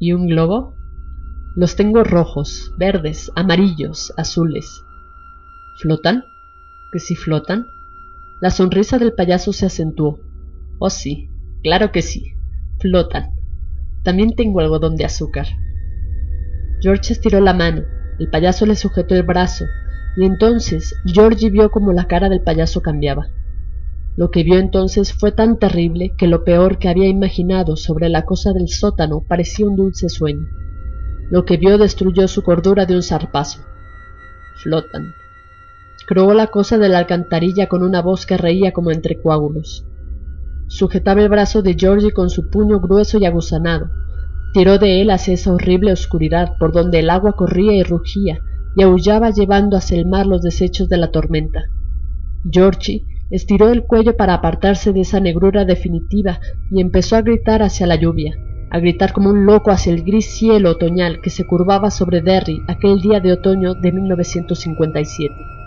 ¿Y 0.00 0.12
un 0.12 0.28
globo? 0.28 0.76
Los 1.56 1.74
tengo 1.74 2.04
rojos, 2.04 2.72
verdes, 2.78 3.32
amarillos, 3.34 4.12
azules. 4.16 4.84
¿Flotan? 5.80 6.24
¿Que 6.92 7.00
si 7.00 7.16
flotan? 7.16 7.66
La 8.40 8.50
sonrisa 8.50 8.98
del 8.98 9.12
payaso 9.12 9.52
se 9.52 9.66
acentuó. 9.66 10.20
Oh 10.78 10.90
sí, 10.90 11.28
claro 11.64 11.90
que 11.90 12.02
sí, 12.02 12.34
flotan. 12.78 13.32
También 14.04 14.36
tengo 14.36 14.60
algodón 14.60 14.94
de 14.94 15.04
azúcar. 15.04 15.46
George 16.80 17.12
estiró 17.12 17.40
la 17.40 17.52
mano, 17.52 17.82
el 18.20 18.30
payaso 18.30 18.66
le 18.66 18.76
sujetó 18.76 19.16
el 19.16 19.24
brazo, 19.24 19.64
y 20.16 20.26
entonces 20.26 20.94
Georgie 21.06 21.50
vio 21.50 21.72
como 21.72 21.92
la 21.92 22.06
cara 22.06 22.28
del 22.28 22.42
payaso 22.42 22.82
cambiaba. 22.82 23.30
Lo 24.16 24.30
que 24.30 24.42
vio 24.42 24.58
entonces 24.58 25.12
fue 25.12 25.32
tan 25.32 25.58
terrible 25.58 26.14
que 26.16 26.26
lo 26.26 26.44
peor 26.44 26.78
que 26.78 26.88
había 26.88 27.08
imaginado 27.08 27.76
sobre 27.76 28.08
la 28.08 28.24
cosa 28.24 28.52
del 28.52 28.68
sótano 28.68 29.22
parecía 29.26 29.66
un 29.66 29.76
dulce 29.76 30.08
sueño. 30.08 30.46
Lo 31.30 31.44
que 31.44 31.56
vio 31.56 31.78
destruyó 31.78 32.26
su 32.26 32.42
cordura 32.42 32.86
de 32.86 32.96
un 32.96 33.02
zarpazo. 33.02 33.60
Flotan. 34.62 35.14
Croó 36.06 36.32
la 36.32 36.46
cosa 36.46 36.78
de 36.78 36.88
la 36.88 36.98
alcantarilla 36.98 37.68
con 37.68 37.82
una 37.82 38.00
voz 38.00 38.24
que 38.24 38.38
reía 38.38 38.72
como 38.72 38.90
entre 38.90 39.20
coágulos. 39.20 39.84
Sujetaba 40.68 41.22
el 41.22 41.28
brazo 41.28 41.62
de 41.62 41.74
Georgie 41.78 42.12
con 42.12 42.30
su 42.30 42.48
puño 42.50 42.80
grueso 42.80 43.18
y 43.18 43.26
aguzanado. 43.26 43.90
Tiró 44.52 44.78
de 44.78 45.02
él 45.02 45.10
hacia 45.10 45.34
esa 45.34 45.52
horrible 45.52 45.92
oscuridad 45.92 46.56
por 46.58 46.72
donde 46.72 47.00
el 47.00 47.10
agua 47.10 47.34
corría 47.34 47.74
y 47.74 47.82
rugía 47.82 48.40
y 48.74 48.82
aullaba 48.82 49.30
llevando 49.30 49.76
hacia 49.76 49.98
el 49.98 50.06
mar 50.06 50.26
los 50.26 50.42
desechos 50.42 50.88
de 50.88 50.96
la 50.96 51.10
tormenta. 51.10 51.64
Georgie 52.50 53.04
estiró 53.30 53.68
el 53.68 53.84
cuello 53.84 54.16
para 54.16 54.34
apartarse 54.34 54.92
de 54.92 55.00
esa 55.00 55.20
negrura 55.20 55.64
definitiva 55.64 56.40
y 56.70 56.80
empezó 56.80 57.16
a 57.16 57.22
gritar 57.22 57.62
hacia 57.62 57.86
la 57.86 57.96
lluvia, 57.96 58.34
a 58.70 58.78
gritar 58.78 59.12
como 59.12 59.30
un 59.30 59.46
loco 59.46 59.70
hacia 59.70 59.92
el 59.92 60.02
gris 60.02 60.26
cielo 60.26 60.70
otoñal 60.70 61.20
que 61.20 61.30
se 61.30 61.46
curvaba 61.46 61.90
sobre 61.90 62.20
Derry 62.20 62.62
aquel 62.68 63.00
día 63.00 63.20
de 63.20 63.32
otoño 63.32 63.74
de 63.74 63.92
1957. 63.92 65.57